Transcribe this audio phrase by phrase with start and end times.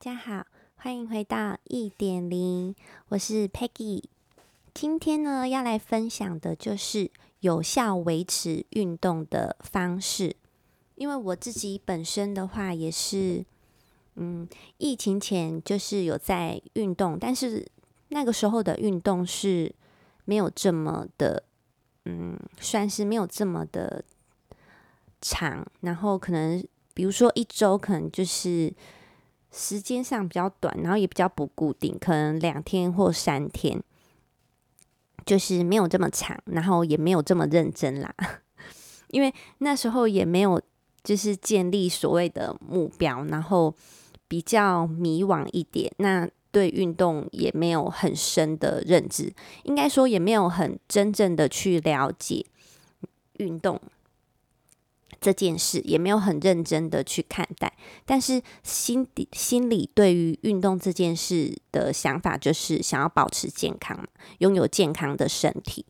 [0.00, 0.46] 大家好，
[0.76, 2.72] 欢迎回到一点零，
[3.08, 4.04] 我是 Peggy。
[4.72, 10.36] 今天呢，要来分享的就是有效维持运动的方式。
[10.94, 13.44] 因为我自己本身的话，也是，
[14.14, 17.66] 嗯，疫情前就是有在运动，但是
[18.10, 19.74] 那个时候的运动是
[20.24, 21.42] 没有这么的，
[22.04, 24.04] 嗯，算是没有这么的
[25.20, 25.66] 长。
[25.80, 28.72] 然后可能，比如说一周，可能就是。
[29.50, 33.82] 时间上比较短，然后也比较不固定，可能两天或三天，
[35.24, 38.14] 就是没有这么长，然后也没有这么认真啦。
[39.08, 40.60] 因为那时候也没有
[41.02, 43.74] 就是建立所谓的目标，然后
[44.28, 45.90] 比较迷惘一点。
[45.96, 49.32] 那对运动也没有很深的认知，
[49.64, 52.44] 应该说也没有很真正的去了解
[53.34, 53.80] 运动。
[55.20, 64.06] 这件事也没有很认真的去看待，但是心底心里对于运动这件事的想法就是想要保持健康，
[64.38, 65.84] 拥有健康的身体，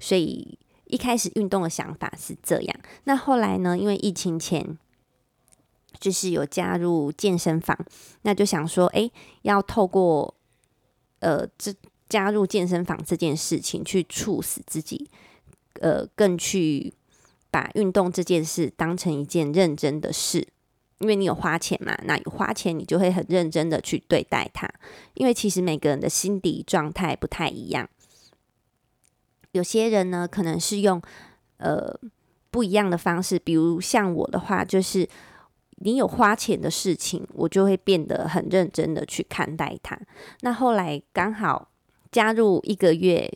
[0.00, 2.76] 所以一开始运动的想法是这样。
[3.04, 4.76] 那后来呢，因为疫情前
[6.00, 7.78] 就是有加入健身房，
[8.22, 9.08] 那就想说，哎，
[9.42, 10.34] 要透过
[11.20, 11.72] 呃这
[12.08, 15.08] 加入健身房这件事情去促使自己，
[15.74, 16.92] 呃，更去。
[17.50, 20.46] 把运动这件事当成一件认真的事，
[20.98, 24.70] 因为你有花钱嘛，那有花钱你就会很认真的去对待它。
[25.14, 27.88] 因为其实每个人的心理状态不太一样，
[29.52, 31.02] 有些人呢可能是用
[31.56, 31.98] 呃
[32.50, 35.08] 不一样的方式，比如像我的话，就是
[35.76, 39.98] 你有花钱的事情，我就会变得很认真的去看待它。
[40.42, 41.70] 那后来刚好
[42.12, 43.32] 加入一个月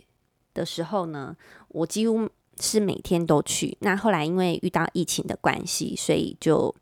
[0.53, 1.37] 的时候呢，
[1.69, 2.29] 我几乎。
[2.61, 6.75] 是每天都去，那后来因为遇到疫情的关系，所以就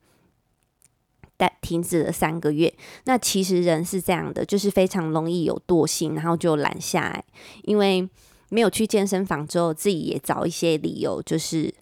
[1.36, 2.72] 但停止了三个月。
[3.04, 7.24] 那其实人是这样的，就是非常容易有惰性，然后就懒下来。
[7.62, 8.08] 因为
[8.48, 11.74] 没有去健身房之后，自己也找一些理由，就是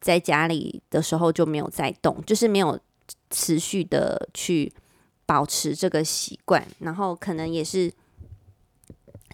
[0.00, 2.78] 在家里的时候就没有在动，就是没有
[3.30, 4.72] 持续的去
[5.26, 7.92] 保持这个习惯，然后可能也是。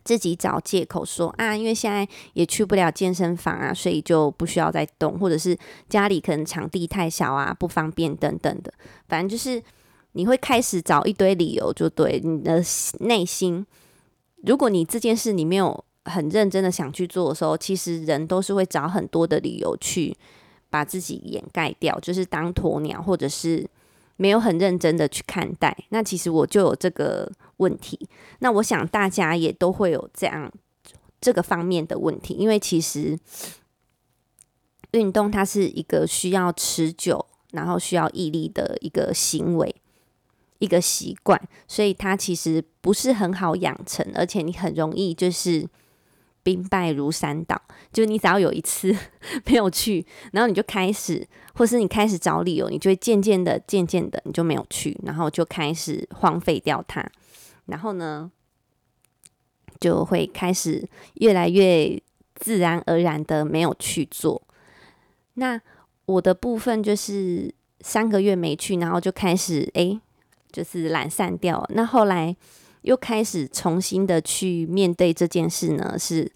[0.05, 5.57] 自己找借口说啊，因为现在也去不了健身房啊，所以就不需要再动，或者是
[5.89, 8.73] 家里可能场地太小啊，不方便等等的。
[9.09, 9.63] 反正就是
[10.13, 12.63] 你会开始找一堆理由，就对你的
[13.01, 13.67] 内心。
[14.45, 20.15] 如果你这件事你没有很认真的想去做的时候，其实人都是会找很多的理由去
[20.69, 23.67] 把自己掩盖掉，就是当鸵鸟，或者是。
[24.17, 28.09] 没有很认真的去看待，那其实我就有这个问题。
[28.39, 30.53] 那我想大家也都会有这样
[31.21, 33.19] 这个方面的问题，因为其实
[34.93, 39.75] 运动它是一个需要持久，然后需要毅力的一个行为，
[40.59, 45.69] 一个习惯，所以它其实不是很好养成，而且你很容易就是。
[46.45, 47.61] 兵败如山倒，
[47.93, 48.95] 就你只要有一次
[49.47, 57.05] 没有去，然后你就开始，或是你开始找理由，你就会渐渐的、渐渐的，你就没有去，然后就开始荒废掉它，
[57.67, 58.31] 然后呢，
[59.81, 62.01] 就会开始越来越
[62.35, 64.43] 自然而然的没有去做。
[65.35, 65.61] 那
[66.05, 69.99] 我的部分就是三个月没去，然后就开始哎，
[70.53, 71.67] 就是懒散掉。
[71.71, 72.37] 那后来。
[72.85, 76.31] 又开始重新的去面对这件事呢，是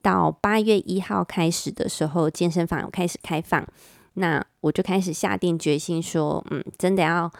[0.00, 3.66] 到八月一号开始的时候，健身房开始开放，
[4.14, 7.30] 那我就开始下定决心说，嗯，真的要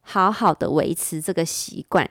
[0.00, 2.10] 好好的维持这个习惯。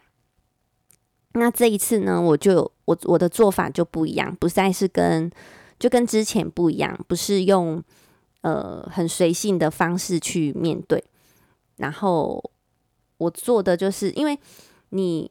[1.33, 5.29] 那这一次呢，我就我我的做法就不一样，不再是跟
[5.77, 7.83] 就跟之前不一样，不是用
[8.39, 11.03] 呃很随性的方式去面对，
[11.75, 12.41] 然后
[13.17, 14.39] 我做的就是因为
[14.91, 15.29] 你。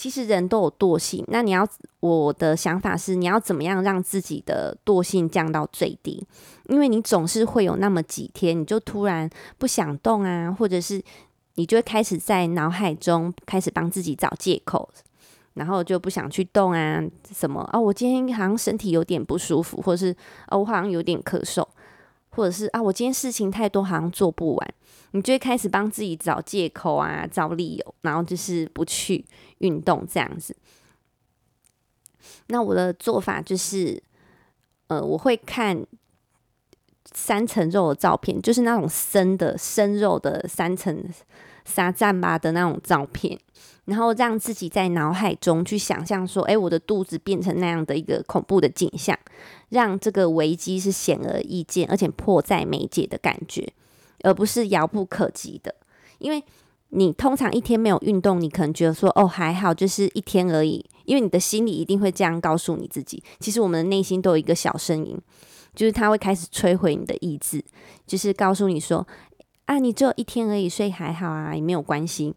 [0.00, 1.68] 其实人都有惰性，那你要
[2.00, 6.26] 我的想法是，你要怎么样让自己的惰性降到最低？
[6.68, 11.02] 因为你总是会有那么几天，你就突然不想动啊，或者是
[11.56, 14.88] 你就会开始在脑海中开始帮自己找借口，
[15.52, 17.04] 然后就不想去动啊，
[17.34, 21.62] 什么啊，我今天好像身体有点不舒服，或是啊，我好像有点咳嗽。
[22.30, 24.74] 或者是啊，我今天事情太多，好像做不完，
[25.10, 29.24] 你就会开始帮自己找借口啊，找理由，然后就是不去
[29.58, 30.56] 运动这样子。
[32.46, 34.02] 那我的做法就是，
[34.88, 35.84] 呃，我会看
[37.12, 41.04] 三层肉的照片，就是那种生的生肉的三层
[41.70, 43.38] 沙赞吧的那种照片。
[43.86, 49.18] 然后让自己在脑海中去想象说，哎，我的肚子变成那样的一个恐怖的景象，
[49.70, 53.72] 让这个危机是显而易见，而且迫在眉睫的感觉，
[54.22, 55.74] 而不是遥不可及的。
[56.18, 56.44] 因为
[56.90, 63.20] 你通常一天没有运动，你可能觉得说哦还好，就是一天而已，因为你的心里一定会这样告诉你自己。
[63.40, 65.18] 其实我们的内心都有一个小声音，
[65.74, 67.64] 就是他会开始摧毁你的意志，
[68.06, 69.04] 就是告诉你说
[69.70, 72.34] 啊，你只有一天而已，所以还好啊，也没有关系。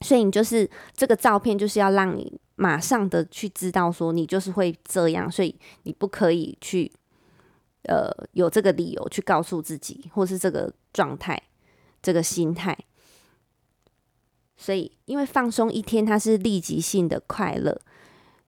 [0.00, 6.90] 所以你就是这个照片，就是要让你马上的去知道说你就是会这样，所以你不可以去
[7.82, 11.42] 呃有这个理由去告诉自己，或是这个状态、
[12.00, 12.74] 这个心态。
[14.56, 17.78] 所以，因为放松一天，它是立即性的快乐，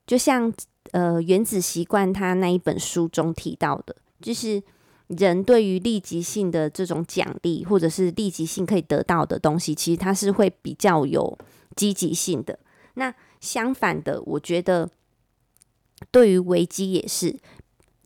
[0.06, 0.50] 就像
[0.92, 4.62] 呃《原子习惯》它那一本书中提到的，就是
[5.08, 11.38] 人对于立即性的这种奖励，或者是立即性可以得到的东西，其实它是会比较有
[11.76, 12.58] 积极性的。
[12.94, 14.88] 那相反的，我觉得
[16.10, 17.30] 对于危机也是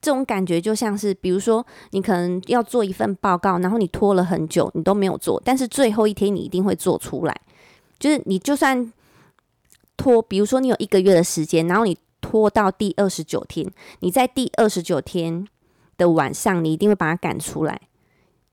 [0.00, 7.41] 这种感觉，就像是比如说你可能要做一份报告，然后你拖了很久，你都没有做，但是最后一天你一定会做出来。
[7.99, 8.93] 就是你就算
[9.96, 13.70] 拖，比如说你有一个月的时间，然后你拖到第二十九天，
[14.00, 15.46] 你在第二十九天
[16.00, 17.79] 的晚上，你一定会把它赶出来。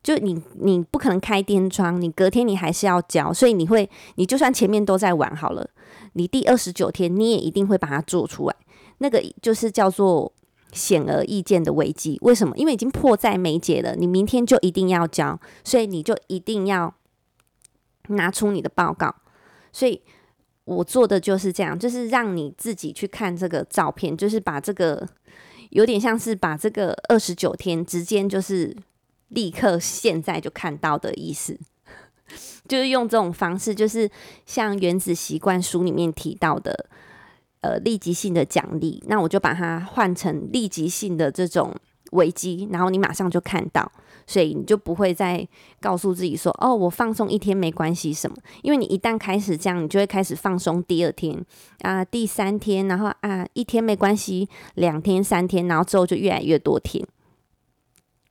[0.04, 5.70] 就你你不可能开天窗，你隔天你还是要交，所以你会，你就算前面都在玩好了，
[6.14, 8.56] 你第二十九天你也一定会把它做出来。
[9.00, 10.32] 那个就是叫做
[10.72, 12.18] 显而易见的危机。
[12.22, 12.56] 为什么？
[12.58, 16.94] 因为已经迫在眉睫了，你明天就一定要交，所以你就一定要
[18.10, 19.14] 拿出你的报告。
[19.74, 20.02] 所以
[20.64, 25.06] 我做的就是这样，就是让你自己去看这个照片，就是把这个
[25.70, 28.76] 有点像是把这个二十九天之间，就是
[29.30, 31.58] 立刻现在就看到的意思，
[32.68, 34.10] 就是用这种方式，就是
[34.46, 36.90] 像《原子习惯》书里面提到的，
[37.62, 41.76] 呃，立即性的奖励，那我就把它换成立即性的这种
[42.12, 43.92] 危机，然后你马上就看到。
[44.30, 45.48] 所以你就不会再
[45.80, 50.84] 告诉自己说：“哦，我放松一天没关系什么。”因为你一旦开始这样，你就会开始放松。
[50.84, 51.46] 第二天
[51.80, 57.08] 啊，第三天，然后啊，一天没关系，两天、三天，然后之后就越来越多天。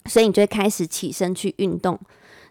[0.04, 1.98] 所以你就会开始起身去运动。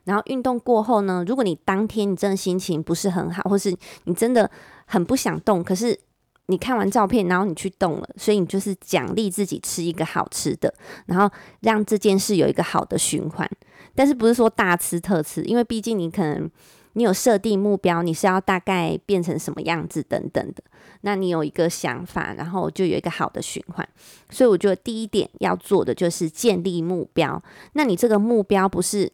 [0.06, 4.50] 然后运动过后呢，如果你当天你真的心情不是很好，或是你真的
[4.88, 6.00] 很不想动，可是。
[6.48, 10.74] 你看完照片，然后你去动了，所以你就是奖励自己吃一个好吃的，
[11.08, 11.30] 然后
[11.62, 13.50] 让这件事有一个好的循环。
[13.96, 16.50] 但是不是说大吃特吃，因为毕竟你可能
[16.94, 20.64] 你有设定目标，你是要大概变成什么样子等等的。
[21.02, 23.88] 那你有一个想法，然后就有一个好的循环。
[24.30, 27.42] 所以我觉得第一点要做的就是建立目标。
[27.74, 29.12] 那你这个目标不是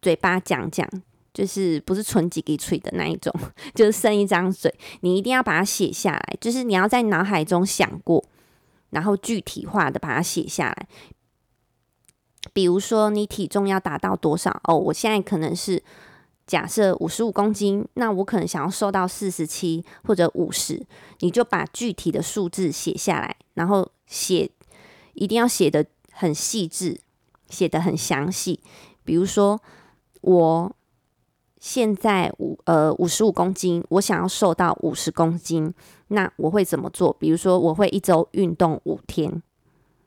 [0.00, 0.88] 嘴巴讲讲。
[1.34, 3.32] 就是不是纯几个嘴的那一种，
[3.74, 6.36] 就是剩一张嘴，你一定要把它写下来。
[6.40, 8.24] 就是你要在脑海中想过，
[8.90, 10.88] 然后具体化的把它写下来。
[12.52, 14.60] 比如说你体重要达到多少？
[14.64, 15.82] 哦，我现在可能是
[16.46, 20.84] 假设五十五公斤，那我可能想要瘦到四十七或者五十，
[21.20, 24.50] 你就把具体的数字写下来，然后写
[25.14, 27.00] 一定要写的很细致，
[27.48, 28.60] 写的很详细。
[29.04, 29.60] 比如说
[30.22, 30.74] 我。
[31.68, 35.70] 现在五呃五十五公斤，我想要瘦到五十公斤，
[36.06, 37.14] 那我会怎么做？
[37.20, 39.42] 比如说，我会一周运动五天，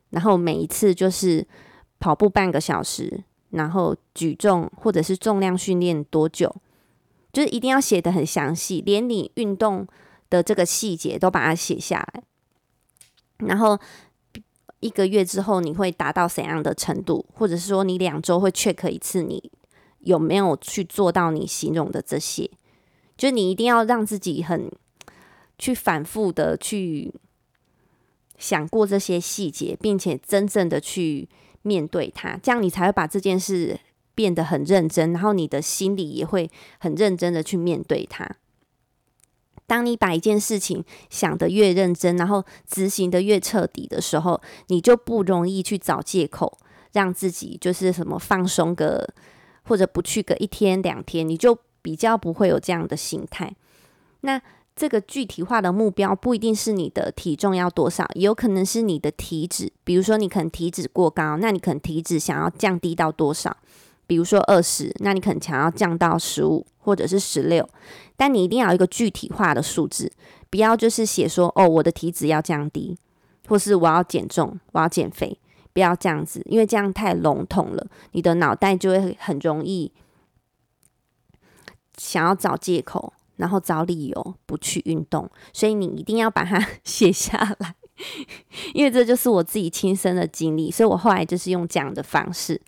[0.09, 1.47] 然后每一次就是
[1.99, 6.51] 跑步半个小时，然后举重或者是重量训练多久，
[7.31, 9.85] 就是一定要写得很详细，连你运动
[10.31, 12.23] 的这个细节都把它写下来。
[13.45, 13.77] 然后
[14.79, 17.23] 一个月之后你会达到怎样的程度？
[17.35, 19.51] 或者是说你两周会 check 一次你。
[20.01, 22.49] 有没有去做到你形容的这些？
[23.17, 24.71] 就你一定要让自己很
[25.59, 27.13] 去反复的去
[28.39, 31.29] 想过这些细节，并且真正的去
[31.61, 33.79] 面对它，这样你才会把这件事
[34.15, 38.27] 变得很认真，然后你的心里也会很认真的去面对它。
[39.67, 46.57] 当你把一件事情想得越认真，然后执行得越彻底的时候，你就不容易去找借口，
[46.93, 49.07] 让自己就是什么放松个。
[49.63, 53.53] 或者不去个一天两天，你就比较不会有这样的心态。
[54.21, 54.41] 那
[54.75, 59.71] 这个具体化的目标不一定是你的体重要多少，也有可能是你的体脂。
[59.83, 63.55] 比如说你可能体脂过高，那你可能体脂想要降低到多少？
[64.07, 67.67] 比如说二十，那你可能想要降到十五或者是十六。
[68.15, 70.11] 但你一定要有一个具体化的数字，
[70.49, 72.97] 不要就是写说哦，我的体脂要降低，
[73.47, 75.37] 或是我要减重，我要减肥。
[75.73, 79.91] 不要这样子，因为这样太笼统了，你的脑袋就会很容易
[81.97, 85.29] 想要找借口，然后找理由不去运动。
[85.53, 87.75] 所以你一定要把它 写下来，
[88.73, 90.69] 因为这就是我自己亲身的经历。
[90.69, 92.59] 所以我后来就是用这样的方式，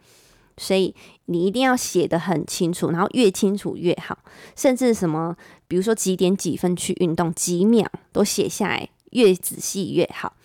[0.58, 0.96] 所以
[1.26, 4.18] 你一定要写得很清楚，然后越清楚越好。
[4.56, 5.36] 甚至什么，
[5.68, 10.36] 比如说几点几分去运动，几秒都写下来，越仔细越好。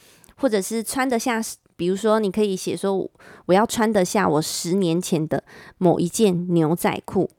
[0.40, 1.42] 或者是穿得下，
[1.78, 3.08] 比如说你可以写说，
[3.46, 5.44] 我要穿得下我十年前的
[5.78, 7.30] 某一件牛仔裤，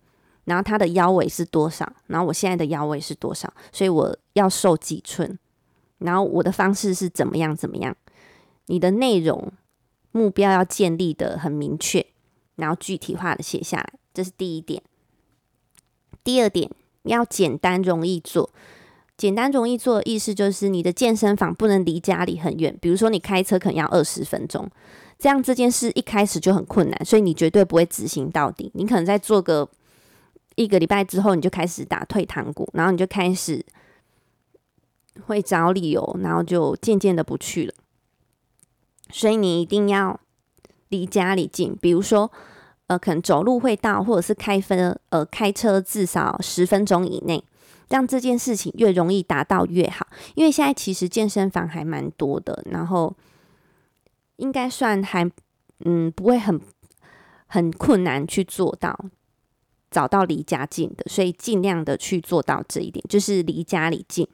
[0.46, 5.38] 然后它的腰围是多少，然后我现在的腰围是多少，所以我要瘦几寸，
[5.98, 7.96] 然后我的方式是怎么样怎么样。
[8.68, 9.52] 你的内容
[10.14, 12.06] 目标要建立得很明确。
[12.56, 14.84] 然后具体化的写下来，这是第一点。
[16.26, 16.70] 第二点，
[17.04, 18.50] 要简单容易做。
[19.20, 22.74] 简单容易做的意思就是，你的健身房不能离家里很远。
[22.80, 24.66] 比如说，你开车可能要二十分钟，
[25.18, 28.72] 这样这件事一开始就很困难，所以你绝对不会执行到底。
[28.76, 29.70] 你可能在做个
[30.56, 33.62] 一个礼拜之后，你就开始打退堂鼓，然后你就开始
[35.26, 37.74] 会找理由，然后就渐渐的不去了。
[39.12, 40.18] 所以你一定要
[40.88, 42.32] 离家里近，比如说。
[42.88, 47.44] 呃，可能走路会到，或者是开分呃开车至少十分钟以内，
[47.90, 50.08] 让这件事情越容易达到越好。
[50.36, 53.16] 因为现在其实健身房还蛮多的，然后
[54.38, 55.30] 应该算还
[55.86, 56.60] 嗯不会很
[57.48, 58.98] 很困难去做到
[59.92, 64.28] 找到离家近的，所以尽量的去做到这一点，就是离家里近。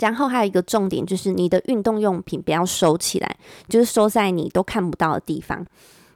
[0.00, 3.36] 然后还有一个重点就是你的运动用品不要收起来，
[3.68, 5.64] 就是收在你都看不到的地方。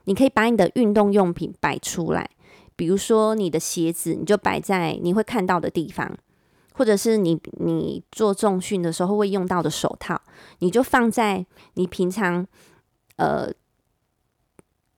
[0.04, 2.28] 你可以把你的运动用品摆出来，
[2.78, 6.16] 比如说你的鞋子，你就摆在你会看到的地方，
[6.74, 10.22] 或者是你你做重训的时候会用到的手套，
[10.60, 11.44] 你就放在
[11.74, 12.46] 你平常
[13.16, 13.50] 呃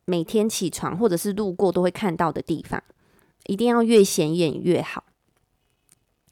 [0.04, 2.82] 每天起床或者是路过都会看到的地方，
[3.46, 5.04] 一定要越显眼越好。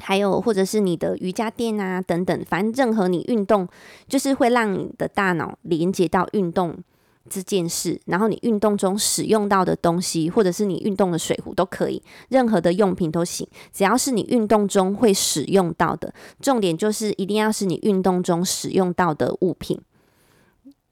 [0.00, 3.66] 还有或者是你的瑜伽垫啊等等，反正任何你运动
[4.06, 6.84] 就是会让你的大脑连接到运动。
[7.28, 16.12] 这件事，然后你运动中使用到的东西，或者是你运动的水壶都可以，任何的用品都行，只要是你运动中会使用到的。
[16.40, 19.80] 重点就是一定要是你运动中使用到的物品，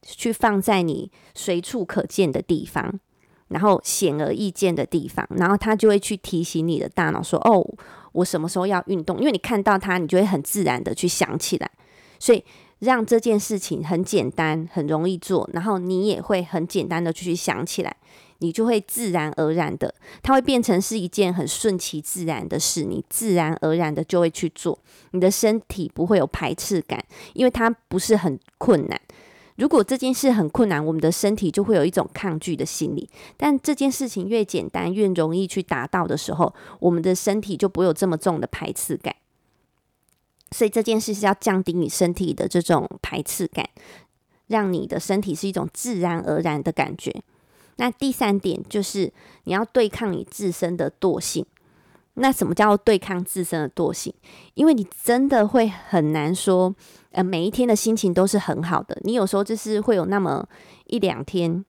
[0.02, 3.00] 去放在你随处可见的地方，
[3.48, 7.66] 然后显而易见的地方，然后它就会去提醒你的大脑说：“哦，
[8.12, 11.70] 我什么时候要运动？”因为你看到它，你就会很自然的去想起来，
[12.18, 12.44] 所以。
[12.80, 17.96] 让这件事情很简单，很容易做，然后你也会很简单的去想起来，
[18.38, 24.78] 你就会自然而然的，它会变成是一件很顺其自然的事，你自然而然的就会去做，
[25.12, 27.02] 你的身体不会有排斥感，
[27.32, 29.00] 因为它不是很困难。
[29.56, 33.08] 如果这件事很困难，我们的身体就会有一种抗拒的心理。
[33.38, 39.16] 但这件事情越简单，越容易去达到的时候，我们的身体就不会有这么重的排斥感。
[40.56, 43.68] 所以这件事是要降低你身体的这种排斥感，
[44.46, 47.14] 让你的身体是一种自然而然的感觉。
[47.76, 49.12] 那第三点就是
[49.44, 51.44] 你要对抗你自身的惰性。
[52.14, 54.14] 那什么叫对抗自身的惰性？
[54.54, 56.74] 因为你真的会很难说，
[57.10, 58.98] 呃，每一天的心情都是很好的。
[59.02, 60.48] 你有时候就是会有那么
[60.86, 61.62] 一两天，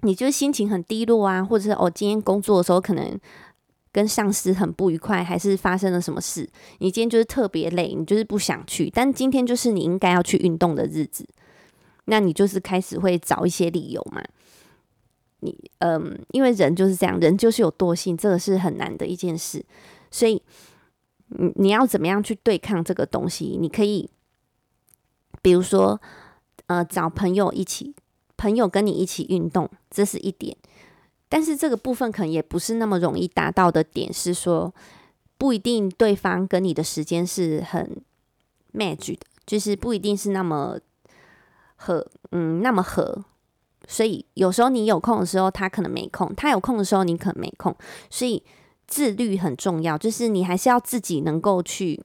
[0.00, 3.20] 你就是心情很低落啊，或者是哦，今天工作的时候可能。
[3.92, 6.48] 跟上司很不愉快，还是发生了什么事？
[6.78, 8.88] 你今天就是特别累，你就是不想去。
[8.88, 11.26] 但今天就是你应该要去运动的日子，
[12.04, 14.22] 那你就是开始会找一些理由嘛。
[15.40, 19.64] 你嗯，因为人就是这样，人就是有惰性，这个是很难的一件事。
[20.10, 20.40] 所以
[21.28, 23.56] 你你要怎么样去对抗这个东西？
[23.58, 24.08] 你可以，
[25.40, 26.00] 比如说
[26.66, 27.94] 呃，找朋友一起，
[28.36, 30.56] 朋友跟你一起运动，这是一点。
[31.30, 34.74] 但是这个部分可能也不是那么容易达到的点，是说
[35.38, 38.02] 不一定对方跟你的时间是很
[38.74, 40.76] match 的，就是不一定是那么
[41.76, 43.24] 合，嗯，那么合。
[43.86, 47.74] 所以有时候你有空的时候，他可能没空；他有空的时候，你可能没空。
[48.10, 48.42] 所以
[48.88, 52.02] 自律很重要，就是你还是要自己能够去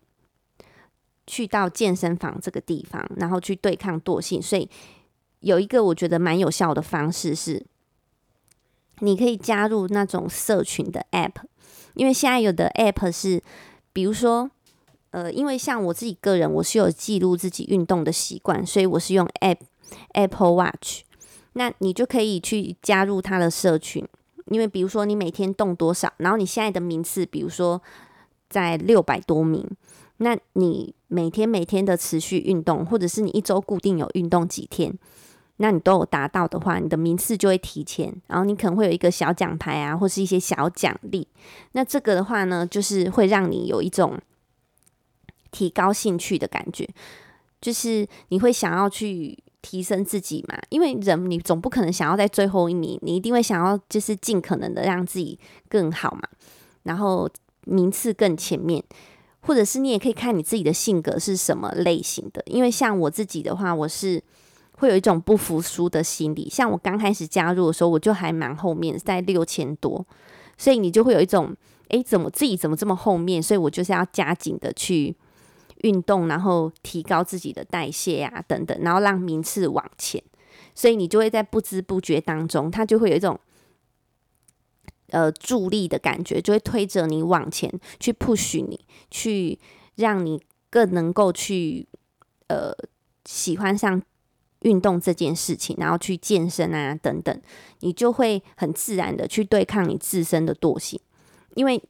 [1.25, 4.39] 去到健身房这个地方，然后去对抗惰性。
[4.39, 4.69] 所以
[5.39, 7.65] 有一个我觉得蛮有效的方式是。
[8.99, 11.33] 你可以加入那种社群的 App，
[11.93, 13.41] 因为现在有的 App 是，
[13.91, 14.49] 比如说，
[15.11, 19.59] 呃，因为像我自己个人，我是有记录自己运动的习惯，所以我是用 App
[20.13, 21.01] Apple Watch。
[21.53, 24.05] 那你就可以去加入他的社群，
[24.47, 27.81] 因为比如说你每天动多少，然后你现在的名次，比如说
[28.49, 29.65] 在六百多名，
[30.17, 34.97] 那你每天每天的持续运动，或者是你一周固定有运动几天。
[35.57, 41.27] 那你都有达到的话，你的名次就会提前，然后你可能会有一个小奖牌啊，或是一些小奖励。
[41.71, 44.19] 那这个的话呢，就是会让你有一种
[45.51, 46.89] 提高兴趣的感觉，
[47.61, 56.21] 就是你会想要去提升自己嘛，因为人你总不可能想要在最后一名，你一定会想要就是尽可能的让自己更好嘛，
[56.83, 57.29] 然后
[57.61, 58.83] 名次更前面，
[59.39, 64.21] 或者是你也可以看你自己的性格是什么类型的，因为像我自己的话，我是
[64.85, 70.05] 会有一种不服输的心理，像我刚开始加入的时候，我就还蛮后面，在六千多，
[70.57, 71.55] 所以你就会有一种，
[71.89, 75.15] 诶，怎么自己怎么这么后面，所以我就是要加紧的去。
[75.81, 80.23] 运动，然后提高自己的代谢啊，等等，然后让名次往前，
[80.73, 83.37] 所以你就会在不知不觉当中，它就会有一种
[85.09, 88.79] 呃助力的感觉，就会推着你往前去 push 你，
[89.11, 89.59] 去
[89.95, 91.87] 让你更能够去
[92.47, 92.73] 呃
[93.25, 94.01] 喜欢上
[94.65, 97.41] 运动这件事情，然后去健身啊等等，
[97.79, 100.99] 你就会很自然的去对抗你自身的惰性，
[101.55, 101.81] 因为。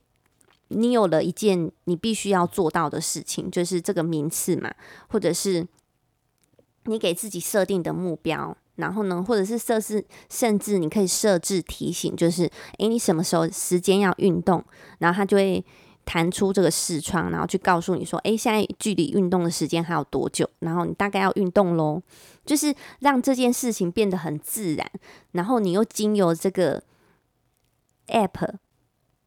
[0.70, 4.74] 你有了一件你必须要做到的事情，就是这个名次嘛，
[5.08, 5.66] 或者是
[6.86, 14.66] 你给自己设定的目标，然后呢，或者是设置，甚至你可以设置提醒，就是诶，你什么时候时间要运动，
[14.98, 15.64] 然后它就会
[16.06, 22.02] 弹出这个视窗，然后去告诉你说，诶，现在距离运动的时间还有多久，然后你大概要运动喽，
[22.46, 24.90] 就是让这件事情变得很自然，
[25.32, 26.84] 然后你又经由这个
[28.08, 28.54] app，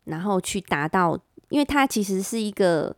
[0.04, 1.18] 然后去达到。
[1.50, 2.94] 因为它其实是一个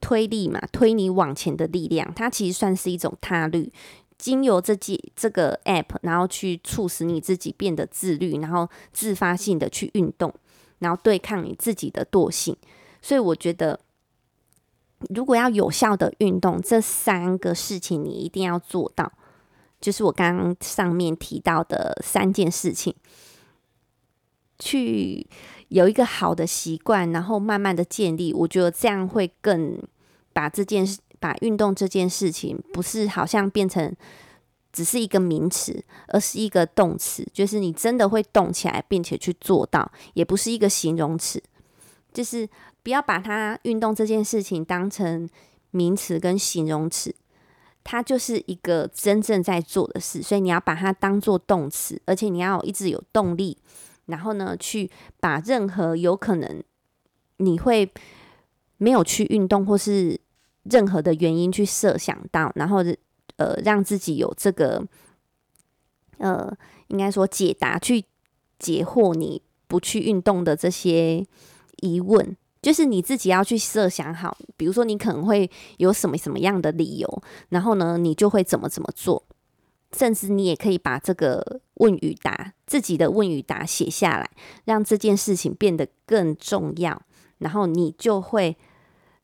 [0.00, 2.14] 推力嘛，推你往前的力量。
[2.14, 3.72] 它其实算是一种他律，
[4.16, 10.32] 经由这几这个 app，然后去促使你自己变得自律，然后自发性的去运动，
[10.82, 12.54] 然后对抗你自己的惰性。
[13.00, 13.80] 所以我觉得，
[15.14, 19.10] 如果要有效的运动，这三个事情你一定要做到，
[19.80, 22.94] 就是我刚刚上面提到的三件事情，
[24.58, 25.26] 去。
[25.72, 29.82] 有一个好的习惯，然后慢慢的建立，我觉得这样会更
[30.34, 33.90] 把这件事，把运动这件事情，不是好像变成
[34.72, 41.42] 只是一个名词，而是一个动词，就是你真的会动起来，并且去做到，也不是一个形容词，
[42.12, 42.48] 就是
[42.82, 45.28] 不要把它运动这件事情当成
[45.70, 47.14] 名词跟形容词，
[47.84, 53.58] 它就是一个真正在做的事，所以你要把它当做动词，而且你要一直有动力。
[54.06, 56.62] 然后呢，去把任何有可能
[57.36, 57.88] 你会
[58.76, 60.20] 没有去运动，或是
[60.64, 62.82] 任何的原因去设想到，然后
[63.36, 64.84] 呃，让自己有这个
[66.18, 66.52] 呃，
[66.88, 68.04] 应该说解答，去
[68.58, 71.26] 解惑你不去运动的这些
[71.80, 79.24] 疑问，就是你自己要去设想好，比如说你可能会有什么什么样的理由，然后呢，你就会怎么怎么做。
[79.94, 84.30] 甚至你也可以把这个问与答，自己的问与答写下来，
[84.64, 87.02] 让这件事情变得更重要，
[87.36, 88.56] 然后你就会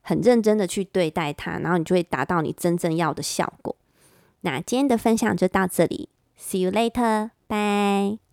[0.02, 3.74] 很认真的去对待它，然后你就会达到你真正要的效果。
[4.42, 8.27] 那今天的分享就到这里，See you later，拜。